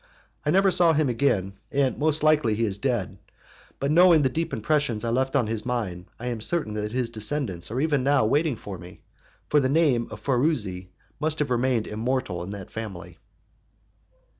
I 0.43 0.49
never 0.49 0.71
saw 0.71 0.93
him 0.93 1.09
again, 1.09 1.53
and 1.71 1.95
most 1.95 2.23
likely 2.23 2.55
he 2.55 2.65
is 2.65 2.79
dead, 2.79 3.19
but 3.79 3.91
knowing 3.91 4.23
the 4.23 4.29
deep 4.29 4.51
impression 4.51 4.97
I 5.05 5.09
left 5.09 5.35
on 5.35 5.45
his 5.45 5.63
mind 5.63 6.07
I 6.19 6.25
am 6.25 6.41
certain 6.41 6.73
that 6.73 6.91
his 6.91 7.11
descendants 7.11 7.69
are 7.69 7.79
even 7.79 8.03
now 8.03 8.25
waiting 8.25 8.55
for 8.55 8.79
me, 8.79 9.01
for 9.47 9.59
the 9.59 9.69
name 9.69 10.07
of 10.09 10.19
Farusi 10.19 10.89
must 11.19 11.37
have 11.37 11.51
remained 11.51 11.85
immortal 11.85 12.41
in 12.41 12.49
that 12.49 12.71
family. 12.71 13.19